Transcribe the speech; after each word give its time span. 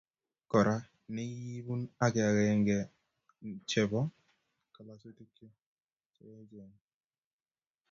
Kora, 0.51 0.75
ne 1.13 1.23
kibun 1.39 1.81
ak 2.05 2.13
agenge 2.29 2.77
chebo 3.69 3.99
kalasutikchi 4.73 5.45
che 6.13 6.23
eechen 6.39 6.71